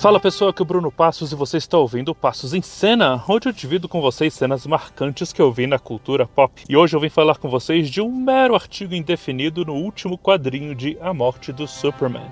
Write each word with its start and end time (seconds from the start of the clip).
Fala 0.00 0.18
pessoal, 0.18 0.48
aqui 0.48 0.62
é 0.62 0.64
o 0.64 0.66
Bruno 0.66 0.90
Passos 0.90 1.30
e 1.30 1.34
você 1.34 1.58
está 1.58 1.76
ouvindo 1.76 2.14
Passos 2.14 2.54
em 2.54 2.62
Cena, 2.62 3.22
onde 3.28 3.46
eu 3.46 3.52
divido 3.52 3.86
com 3.86 4.00
vocês 4.00 4.32
cenas 4.32 4.66
marcantes 4.66 5.30
que 5.30 5.42
eu 5.42 5.52
vi 5.52 5.66
na 5.66 5.78
cultura 5.78 6.26
pop. 6.26 6.64
E 6.66 6.74
hoje 6.74 6.96
eu 6.96 7.00
vim 7.00 7.10
falar 7.10 7.36
com 7.36 7.50
vocês 7.50 7.90
de 7.90 8.00
um 8.00 8.10
mero 8.10 8.54
artigo 8.54 8.94
indefinido 8.94 9.62
no 9.62 9.74
último 9.74 10.16
quadrinho 10.16 10.74
de 10.74 10.96
A 11.02 11.12
Morte 11.12 11.52
do 11.52 11.68
Superman. 11.68 12.24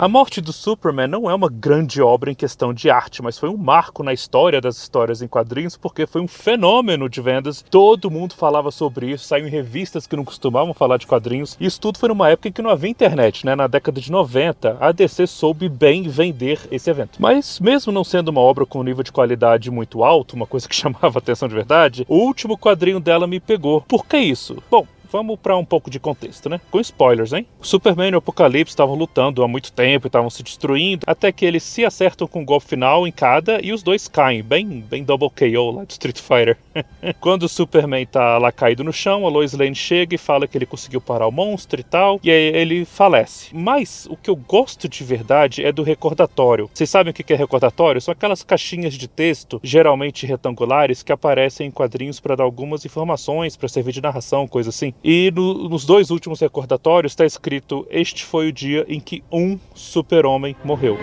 A 0.00 0.06
morte 0.06 0.40
do 0.40 0.52
Superman 0.52 1.08
não 1.08 1.28
é 1.28 1.34
uma 1.34 1.48
grande 1.50 2.00
obra 2.00 2.30
em 2.30 2.34
questão 2.34 2.72
de 2.72 2.88
arte, 2.88 3.20
mas 3.20 3.36
foi 3.36 3.48
um 3.48 3.56
marco 3.56 4.04
na 4.04 4.12
história 4.12 4.60
das 4.60 4.76
histórias 4.76 5.22
em 5.22 5.26
quadrinhos, 5.26 5.76
porque 5.76 6.06
foi 6.06 6.20
um 6.20 6.28
fenômeno 6.28 7.08
de 7.08 7.20
vendas. 7.20 7.64
Todo 7.68 8.08
mundo 8.08 8.32
falava 8.36 8.70
sobre 8.70 9.10
isso, 9.10 9.24
saiu 9.24 9.48
em 9.48 9.50
revistas 9.50 10.06
que 10.06 10.14
não 10.14 10.24
costumavam 10.24 10.72
falar 10.72 10.98
de 10.98 11.06
quadrinhos. 11.08 11.56
Isso 11.60 11.80
tudo 11.80 11.98
foi 11.98 12.10
numa 12.10 12.30
época 12.30 12.48
em 12.48 12.52
que 12.52 12.62
não 12.62 12.70
havia 12.70 12.88
internet, 12.88 13.44
né? 13.44 13.56
Na 13.56 13.66
década 13.66 14.00
de 14.00 14.12
90, 14.12 14.76
a 14.78 14.92
DC 14.92 15.26
soube 15.26 15.68
bem 15.68 16.04
vender 16.04 16.60
esse 16.70 16.88
evento. 16.88 17.20
Mas, 17.20 17.58
mesmo 17.58 17.90
não 17.90 18.04
sendo 18.04 18.28
uma 18.28 18.40
obra 18.40 18.64
com 18.64 18.78
um 18.78 18.84
nível 18.84 19.02
de 19.02 19.10
qualidade 19.10 19.68
muito 19.68 20.04
alto, 20.04 20.36
uma 20.36 20.46
coisa 20.46 20.68
que 20.68 20.76
chamava 20.78 21.18
atenção 21.18 21.48
de 21.48 21.56
verdade, 21.56 22.06
o 22.08 22.18
último 22.18 22.56
quadrinho 22.56 23.00
dela 23.00 23.26
me 23.26 23.40
pegou. 23.40 23.80
Por 23.80 24.06
que 24.06 24.16
isso? 24.16 24.62
Bom, 24.70 24.86
Vamos 25.10 25.38
para 25.38 25.56
um 25.56 25.64
pouco 25.64 25.90
de 25.90 25.98
contexto, 25.98 26.48
né? 26.48 26.60
Com 26.70 26.80
spoilers, 26.80 27.32
hein? 27.32 27.46
O 27.58 27.66
Superman 27.66 28.10
e 28.10 28.14
o 28.14 28.18
Apocalipse 28.18 28.72
estavam 28.72 28.94
lutando 28.94 29.42
há 29.42 29.48
muito 29.48 29.72
tempo 29.72 30.06
e 30.06 30.08
estavam 30.08 30.28
se 30.28 30.42
destruindo, 30.42 31.04
até 31.06 31.32
que 31.32 31.46
eles 31.46 31.62
se 31.62 31.84
acertam 31.84 32.26
com 32.26 32.40
um 32.40 32.44
golpe 32.44 32.66
final 32.66 33.06
em 33.06 33.12
cada 33.12 33.64
e 33.64 33.72
os 33.72 33.82
dois 33.82 34.06
caem, 34.06 34.42
bem, 34.42 34.84
bem 34.88 35.02
double 35.02 35.30
KO 35.30 35.70
lá 35.70 35.84
do 35.84 35.90
Street 35.90 36.20
Fighter. 36.20 36.56
Quando 37.20 37.44
o 37.44 37.48
Superman 37.48 38.06
tá 38.06 38.38
lá 38.38 38.52
caído 38.52 38.84
no 38.84 38.92
chão, 38.92 39.26
a 39.26 39.30
Lois 39.30 39.52
Lane 39.54 39.74
chega 39.74 40.14
e 40.14 40.18
fala 40.18 40.46
que 40.46 40.58
ele 40.58 40.66
conseguiu 40.66 41.00
parar 41.00 41.26
o 41.26 41.32
monstro 41.32 41.80
e 41.80 41.84
tal, 41.84 42.20
e 42.22 42.30
aí 42.30 42.54
ele 42.54 42.84
falece. 42.84 43.54
Mas 43.54 44.06
o 44.10 44.16
que 44.16 44.28
eu 44.28 44.36
gosto 44.36 44.88
de 44.88 45.02
verdade 45.04 45.64
é 45.64 45.72
do 45.72 45.82
recordatório. 45.82 46.70
Vocês 46.72 46.90
sabem 46.90 47.10
o 47.10 47.14
que 47.14 47.32
é 47.32 47.36
recordatório? 47.36 48.00
São 48.00 48.12
aquelas 48.12 48.42
caixinhas 48.42 48.94
de 48.94 49.08
texto, 49.08 49.60
geralmente 49.62 50.26
retangulares, 50.26 51.02
que 51.02 51.12
aparecem 51.12 51.68
em 51.68 51.70
quadrinhos 51.70 52.20
para 52.20 52.36
dar 52.36 52.44
algumas 52.44 52.84
informações, 52.84 53.56
para 53.56 53.68
servir 53.68 53.92
de 53.92 54.02
narração, 54.02 54.46
coisa 54.46 54.70
assim. 54.70 54.92
E 55.02 55.30
no, 55.30 55.68
nos 55.68 55.84
dois 55.84 56.10
últimos 56.10 56.40
recordatórios 56.40 57.12
está 57.12 57.24
escrito: 57.24 57.86
Este 57.90 58.24
foi 58.24 58.48
o 58.48 58.52
dia 58.52 58.84
em 58.88 59.00
que 59.00 59.22
um 59.30 59.58
super-homem 59.74 60.56
morreu. 60.64 60.96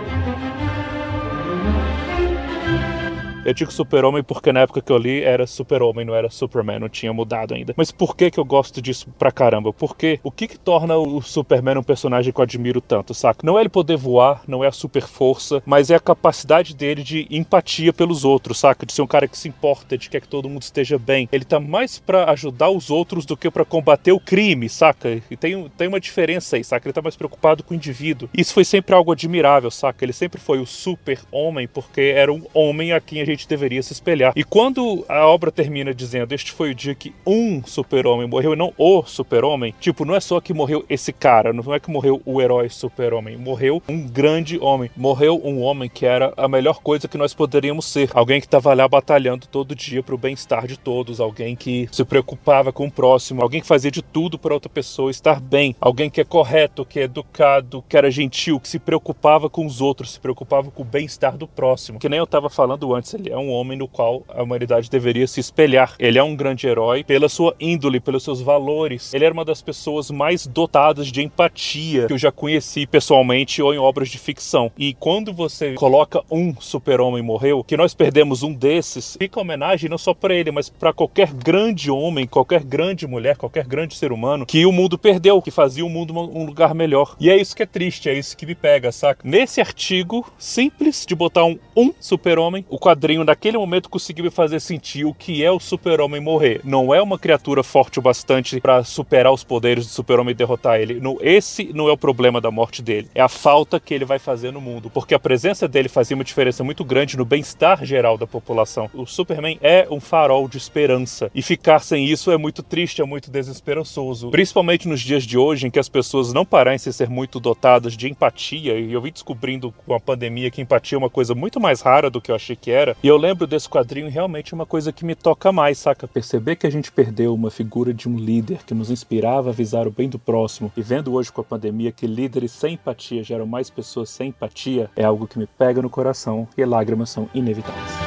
Eu 3.45 3.53
digo 3.53 3.71
super-homem 3.71 4.23
porque 4.23 4.51
na 4.51 4.61
época 4.61 4.81
que 4.81 4.91
eu 4.91 4.97
li 4.97 5.21
era 5.21 5.45
super-homem, 5.45 6.03
não 6.03 6.15
era 6.15 6.31
Superman, 6.31 6.79
não 6.79 6.89
tinha 6.89 7.13
mudado 7.13 7.53
ainda. 7.53 7.75
Mas 7.77 7.91
por 7.91 8.17
que 8.17 8.31
que 8.31 8.39
eu 8.39 8.43
gosto 8.43 8.81
disso 8.81 9.07
pra 9.19 9.31
caramba? 9.31 9.71
Porque 9.71 10.19
o 10.23 10.31
que 10.31 10.47
que 10.47 10.57
torna 10.57 10.97
o 10.97 11.21
Superman 11.21 11.77
um 11.77 11.83
personagem 11.83 12.33
que 12.33 12.39
eu 12.39 12.43
admiro 12.43 12.81
tanto, 12.81 13.13
saca? 13.13 13.45
Não 13.45 13.55
é 13.55 13.61
ele 13.61 13.69
poder 13.69 13.97
voar, 13.97 14.41
não 14.47 14.63
é 14.63 14.67
a 14.67 14.71
super 14.71 15.03
força, 15.03 15.61
mas 15.63 15.91
é 15.91 15.95
a 15.95 15.99
capacidade 15.99 16.75
dele 16.75 17.03
de 17.03 17.27
empatia 17.29 17.93
pelos 17.93 18.25
outros, 18.25 18.57
saca? 18.57 18.83
De 18.83 18.91
ser 18.91 19.03
um 19.03 19.07
cara 19.07 19.27
que 19.27 19.37
se 19.37 19.47
importa, 19.47 19.95
de 19.95 20.09
que, 20.09 20.17
é 20.17 20.19
que 20.19 20.27
todo 20.27 20.49
mundo 20.49 20.63
esteja 20.63 20.97
bem. 20.97 21.29
Ele 21.31 21.45
tá 21.45 21.59
mais 21.59 21.99
para 21.99 22.31
ajudar 22.31 22.71
os 22.71 22.89
outros 22.89 23.27
do 23.27 23.37
que 23.37 23.51
para 23.51 23.63
combater 23.63 24.11
o 24.11 24.19
crime, 24.19 24.67
saca? 24.67 25.21
E 25.29 25.37
tem, 25.37 25.69
tem 25.77 25.87
uma 25.87 25.99
diferença 25.99 26.55
aí, 26.55 26.63
saca? 26.63 26.87
Ele 26.87 26.93
tá 26.93 27.01
mais 27.01 27.15
preocupado 27.15 27.63
com 27.63 27.75
o 27.75 27.77
indivíduo. 27.77 28.27
Isso 28.35 28.55
foi 28.55 28.65
sempre 28.65 28.95
algo 28.95 29.11
admirável, 29.11 29.69
saca? 29.69 30.03
Ele 30.03 30.13
sempre 30.13 30.41
foi 30.41 30.57
o 30.57 30.65
super-homem 30.65 31.67
porque 31.67 32.01
era 32.01 32.33
um 32.33 32.41
homem 32.51 32.91
a 32.91 32.99
quem 32.99 33.21
a 33.21 33.25
gente 33.25 33.34
gente 33.35 33.47
deveria 33.47 33.81
se 33.83 33.93
espelhar. 33.93 34.33
E 34.35 34.43
quando 34.43 35.05
a 35.07 35.25
obra 35.27 35.51
termina 35.51 35.93
dizendo 35.93 36.33
este 36.33 36.51
foi 36.51 36.71
o 36.71 36.75
dia 36.75 36.95
que 36.95 37.13
um 37.25 37.63
super-homem 37.65 38.27
morreu 38.27 38.53
e 38.53 38.55
não 38.55 38.73
o 38.77 39.03
super-homem, 39.03 39.73
tipo, 39.79 40.05
não 40.05 40.15
é 40.15 40.19
só 40.19 40.39
que 40.39 40.53
morreu 40.53 40.85
esse 40.89 41.13
cara, 41.13 41.53
não 41.53 41.73
é 41.73 41.79
que 41.79 41.89
morreu 41.89 42.21
o 42.25 42.41
herói 42.41 42.69
super-homem, 42.69 43.37
morreu 43.37 43.81
um 43.87 44.07
grande 44.07 44.59
homem, 44.59 44.89
morreu 44.95 45.41
um 45.43 45.61
homem 45.61 45.89
que 45.89 46.05
era 46.05 46.33
a 46.37 46.47
melhor 46.47 46.81
coisa 46.81 47.07
que 47.07 47.17
nós 47.17 47.33
poderíamos 47.33 47.85
ser, 47.85 48.09
alguém 48.13 48.39
que 48.39 48.47
estava 48.47 48.73
lá 48.73 48.87
batalhando 48.87 49.47
todo 49.47 49.75
dia 49.75 50.01
para 50.01 50.15
o 50.15 50.17
bem-estar 50.17 50.67
de 50.67 50.77
todos, 50.77 51.19
alguém 51.19 51.55
que 51.55 51.87
se 51.91 52.03
preocupava 52.03 52.71
com 52.71 52.87
o 52.87 52.91
próximo, 52.91 53.41
alguém 53.41 53.61
que 53.61 53.67
fazia 53.67 53.91
de 53.91 54.01
tudo 54.01 54.37
para 54.37 54.53
outra 54.53 54.69
pessoa 54.69 55.11
estar 55.11 55.39
bem, 55.39 55.75
alguém 55.79 56.09
que 56.09 56.21
é 56.21 56.23
correto, 56.23 56.85
que 56.85 56.99
é 56.99 57.03
educado, 57.03 57.83
que 57.87 57.97
era 57.97 58.09
gentil, 58.11 58.59
que 58.59 58.67
se 58.67 58.79
preocupava 58.79 59.49
com 59.49 59.65
os 59.65 59.81
outros, 59.81 60.13
se 60.13 60.19
preocupava 60.19 60.71
com 60.71 60.81
o 60.81 60.85
bem-estar 60.85 61.37
do 61.37 61.47
próximo, 61.47 61.99
que 61.99 62.09
nem 62.09 62.19
eu 62.19 62.25
estava 62.25 62.49
falando 62.49 62.93
antes, 62.93 63.13
ele 63.25 63.33
é 63.33 63.37
um 63.37 63.51
homem 63.51 63.77
no 63.77 63.87
qual 63.87 64.23
a 64.29 64.43
humanidade 64.43 64.89
deveria 64.89 65.27
se 65.27 65.39
espelhar. 65.39 65.95
Ele 65.97 66.19
é 66.19 66.23
um 66.23 66.35
grande 66.35 66.67
herói 66.67 67.03
pela 67.03 67.27
sua 67.27 67.55
índole, 67.59 67.99
pelos 67.99 68.23
seus 68.23 68.41
valores. 68.41 69.13
Ele 69.13 69.25
era 69.25 69.33
uma 69.33 69.45
das 69.45 69.61
pessoas 69.61 70.11
mais 70.11 70.45
dotadas 70.45 71.07
de 71.07 71.23
empatia 71.23 72.07
que 72.07 72.13
eu 72.13 72.17
já 72.17 72.31
conheci 72.31 72.85
pessoalmente 72.85 73.61
ou 73.61 73.73
em 73.73 73.77
obras 73.77 74.09
de 74.09 74.17
ficção. 74.17 74.71
E 74.77 74.93
quando 74.93 75.33
você 75.33 75.73
coloca 75.73 76.21
um 76.29 76.55
super-homem 76.59 77.23
morreu, 77.23 77.63
que 77.63 77.77
nós 77.77 77.93
perdemos 77.93 78.43
um 78.43 78.53
desses, 78.53 79.15
fica 79.19 79.39
homenagem 79.39 79.89
não 79.89 79.97
só 79.97 80.13
para 80.13 80.33
ele, 80.33 80.51
mas 80.51 80.69
para 80.69 80.93
qualquer 80.93 81.33
grande 81.33 81.89
homem, 81.89 82.27
qualquer 82.27 82.63
grande 82.63 83.07
mulher, 83.07 83.37
qualquer 83.37 83.65
grande 83.65 83.95
ser 83.95 84.11
humano 84.11 84.45
que 84.45 84.65
o 84.65 84.71
mundo 84.71 84.97
perdeu, 84.97 85.41
que 85.41 85.51
fazia 85.51 85.85
o 85.85 85.89
mundo 85.89 86.13
um 86.13 86.45
lugar 86.45 86.73
melhor. 86.73 87.15
E 87.19 87.29
é 87.29 87.37
isso 87.37 87.55
que 87.55 87.63
é 87.63 87.65
triste, 87.65 88.09
é 88.09 88.13
isso 88.13 88.37
que 88.37 88.45
me 88.45 88.55
pega, 88.55 88.91
saca? 88.91 89.27
Nesse 89.27 89.59
artigo 89.59 90.25
simples 90.37 91.05
de 91.05 91.15
botar 91.15 91.45
um, 91.45 91.57
um 91.75 91.93
super-homem, 91.99 92.65
o 92.69 92.77
quadrinho 92.77 93.14
quadrinho 93.15 93.23
naquele 93.23 93.57
momento 93.57 93.89
conseguiu 93.89 94.25
me 94.25 94.31
fazer 94.31 94.59
sentir 94.59 95.05
o 95.05 95.13
que 95.13 95.43
é 95.43 95.51
o 95.51 95.59
super-homem 95.59 96.19
morrer. 96.19 96.61
Não 96.63 96.93
é 96.93 97.01
uma 97.01 97.17
criatura 97.17 97.63
forte 97.63 97.99
o 97.99 98.01
bastante 98.01 98.59
para 98.59 98.83
superar 98.83 99.31
os 99.31 99.43
poderes 99.43 99.85
do 99.85 99.91
super-homem 99.91 100.31
e 100.31 100.35
derrotar 100.35 100.79
ele. 100.79 100.95
No, 100.95 101.17
esse 101.21 101.71
não 101.73 101.87
é 101.87 101.91
o 101.91 101.97
problema 101.97 102.41
da 102.41 102.51
morte 102.51 102.81
dele. 102.81 103.09
É 103.15 103.21
a 103.21 103.29
falta 103.29 103.79
que 103.79 103.93
ele 103.93 104.05
vai 104.05 104.19
fazer 104.19 104.51
no 104.51 104.59
mundo. 104.59 104.89
Porque 104.89 105.15
a 105.15 105.19
presença 105.19 105.67
dele 105.67 105.87
fazia 105.87 106.15
uma 106.15 106.23
diferença 106.23 106.63
muito 106.63 106.83
grande 106.83 107.17
no 107.17 107.25
bem-estar 107.25 107.85
geral 107.85 108.17
da 108.17 108.27
população. 108.27 108.89
O 108.93 109.05
Superman 109.05 109.57
é 109.61 109.87
um 109.89 109.99
farol 109.99 110.47
de 110.47 110.57
esperança. 110.57 111.31
E 111.33 111.41
ficar 111.41 111.79
sem 111.79 112.05
isso 112.05 112.31
é 112.31 112.37
muito 112.37 112.61
triste, 112.61 113.01
é 113.01 113.05
muito 113.05 113.31
desesperançoso. 113.31 114.29
Principalmente 114.29 114.87
nos 114.87 115.01
dias 115.01 115.23
de 115.23 115.37
hoje, 115.37 115.67
em 115.67 115.71
que 115.71 115.79
as 115.79 115.89
pessoas 115.89 116.33
não 116.33 116.45
parecem 116.45 116.91
ser 116.91 117.09
muito 117.09 117.39
dotadas 117.39 117.95
de 117.95 118.09
empatia. 118.09 118.77
E 118.77 118.91
eu 118.91 119.01
vim 119.01 119.11
descobrindo 119.11 119.73
com 119.85 119.93
a 119.93 119.99
pandemia 119.99 120.51
que 120.51 120.61
empatia 120.61 120.95
é 120.95 120.99
uma 120.99 121.09
coisa 121.09 121.35
muito 121.35 121.59
mais 121.59 121.81
rara 121.81 122.09
do 122.09 122.21
que 122.21 122.31
eu 122.31 122.35
achei 122.35 122.55
que 122.55 122.71
era. 122.71 122.95
E 123.05 123.07
eu 123.07 123.17
lembro 123.17 123.45
desse 123.45 123.69
quadrinho 123.69 124.09
realmente 124.09 124.55
uma 124.55 124.65
coisa 124.65 124.91
que 124.91 125.05
me 125.05 125.13
toca 125.13 125.51
mais, 125.51 125.77
saca? 125.77 126.07
Perceber 126.07 126.55
que 126.55 126.65
a 126.65 126.71
gente 126.71 126.91
perdeu 126.91 127.35
uma 127.35 127.51
figura 127.51 127.93
de 127.93 128.09
um 128.09 128.17
líder 128.17 128.63
que 128.65 128.73
nos 128.73 128.89
inspirava 128.89 129.49
a 129.49 129.51
avisar 129.51 129.87
o 129.87 129.91
bem 129.91 130.09
do 130.09 130.17
próximo 130.17 130.73
e 130.75 130.81
vendo 130.81 131.13
hoje 131.13 131.31
com 131.31 131.39
a 131.39 131.43
pandemia 131.43 131.91
que 131.91 132.07
líderes 132.07 132.51
sem 132.51 132.73
empatia 132.73 133.23
geram 133.23 133.45
mais 133.45 133.69
pessoas 133.69 134.09
sem 134.09 134.29
empatia 134.29 134.89
é 134.95 135.03
algo 135.03 135.27
que 135.27 135.37
me 135.37 135.45
pega 135.45 135.83
no 135.83 135.89
coração 135.89 136.47
e 136.57 136.65
lágrimas 136.65 137.11
são 137.11 137.29
inevitáveis. 137.31 138.04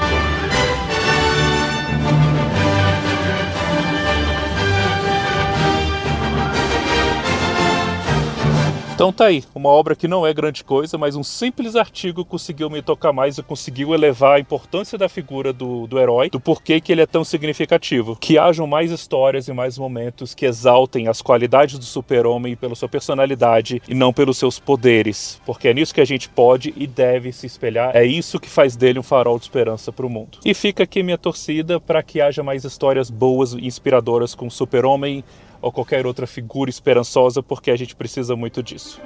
Então 8.98 9.12
tá 9.12 9.26
aí, 9.26 9.44
uma 9.54 9.68
obra 9.68 9.94
que 9.94 10.08
não 10.08 10.26
é 10.26 10.34
grande 10.34 10.64
coisa, 10.64 10.98
mas 10.98 11.14
um 11.14 11.22
simples 11.22 11.76
artigo 11.76 12.24
conseguiu 12.24 12.68
me 12.68 12.82
tocar 12.82 13.12
mais 13.12 13.38
e 13.38 13.42
conseguiu 13.44 13.94
elevar 13.94 14.38
a 14.38 14.40
importância 14.40 14.98
da 14.98 15.08
figura 15.08 15.52
do, 15.52 15.86
do 15.86 16.00
herói, 16.00 16.30
do 16.30 16.40
porquê 16.40 16.80
que 16.80 16.90
ele 16.90 17.02
é 17.02 17.06
tão 17.06 17.22
significativo. 17.22 18.16
Que 18.16 18.36
hajam 18.36 18.66
mais 18.66 18.90
histórias 18.90 19.46
e 19.46 19.52
mais 19.52 19.78
momentos 19.78 20.34
que 20.34 20.44
exaltem 20.44 21.06
as 21.06 21.22
qualidades 21.22 21.78
do 21.78 21.84
super-homem 21.84 22.56
pela 22.56 22.74
sua 22.74 22.88
personalidade 22.88 23.80
e 23.88 23.94
não 23.94 24.12
pelos 24.12 24.36
seus 24.36 24.58
poderes, 24.58 25.40
porque 25.46 25.68
é 25.68 25.74
nisso 25.74 25.94
que 25.94 26.00
a 26.00 26.04
gente 26.04 26.28
pode 26.28 26.74
e 26.76 26.84
deve 26.84 27.30
se 27.30 27.46
espelhar. 27.46 27.94
É 27.94 28.04
isso 28.04 28.40
que 28.40 28.50
faz 28.50 28.74
dele 28.74 28.98
um 28.98 29.04
farol 29.04 29.38
de 29.38 29.44
esperança 29.44 29.92
para 29.92 30.06
o 30.06 30.10
mundo. 30.10 30.38
E 30.44 30.52
fica 30.52 30.82
aqui 30.82 31.04
minha 31.04 31.16
torcida 31.16 31.78
para 31.78 32.02
que 32.02 32.20
haja 32.20 32.42
mais 32.42 32.64
histórias 32.64 33.10
boas 33.10 33.52
e 33.52 33.64
inspiradoras 33.64 34.34
com 34.34 34.48
o 34.48 34.50
super-homem 34.50 35.22
ou 35.60 35.72
qualquer 35.72 36.06
outra 36.06 36.26
figura 36.26 36.70
esperançosa, 36.70 37.42
porque 37.42 37.70
a 37.70 37.76
gente 37.76 37.94
precisa 37.94 38.36
muito 38.36 38.62
disso. 38.62 39.00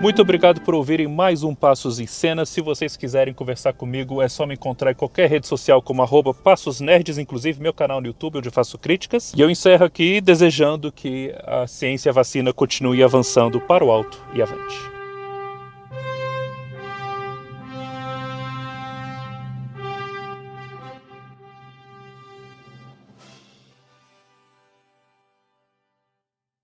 Muito 0.00 0.22
obrigado 0.22 0.60
por 0.60 0.76
ouvirem 0.76 1.08
mais 1.08 1.42
um 1.42 1.52
Passos 1.52 1.98
em 1.98 2.06
Cena. 2.06 2.46
Se 2.46 2.60
vocês 2.60 2.96
quiserem 2.96 3.34
conversar 3.34 3.72
comigo, 3.72 4.22
é 4.22 4.28
só 4.28 4.46
me 4.46 4.54
encontrar 4.54 4.92
em 4.92 4.94
qualquer 4.94 5.28
rede 5.28 5.48
social 5.48 5.82
como 5.82 6.02
arroba 6.02 6.32
Passos 6.32 6.80
Nerds, 6.80 7.18
inclusive 7.18 7.60
meu 7.60 7.74
canal 7.74 8.00
no 8.00 8.06
YouTube, 8.06 8.38
onde 8.38 8.48
faço 8.48 8.78
críticas. 8.78 9.32
E 9.36 9.40
eu 9.40 9.50
encerro 9.50 9.84
aqui 9.84 10.20
desejando 10.20 10.92
que 10.92 11.34
a 11.44 11.66
ciência 11.66 12.08
e 12.08 12.10
a 12.10 12.14
vacina 12.14 12.52
continue 12.52 13.02
avançando 13.02 13.60
para 13.60 13.84
o 13.84 13.90
alto 13.90 14.24
e 14.34 14.40
avante. 14.40 14.97